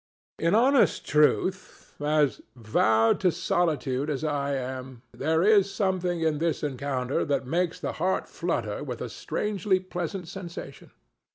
In 0.39 0.55
honest 0.55 1.05
truth, 1.05 1.93
vowed 1.99 3.19
to 3.19 3.31
solitude 3.31 4.09
as 4.09 4.23
I 4.23 4.55
am, 4.55 5.03
there 5.11 5.43
is 5.43 5.71
something 5.71 6.21
in 6.21 6.39
this 6.39 6.63
encounter 6.63 7.23
that 7.23 7.45
makes 7.45 7.79
the 7.79 7.91
heart 7.91 8.27
flutter 8.27 8.83
with 8.83 8.99
a 8.99 9.09
strangely 9.09 9.79
pleasant 9.79 10.27
sensation. 10.27 10.89